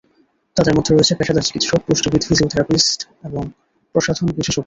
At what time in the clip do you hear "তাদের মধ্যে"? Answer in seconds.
0.57-0.91